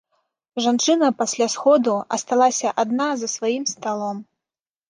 [0.67, 4.17] Жанчына пасля сходу асталася адна за сваім сталом.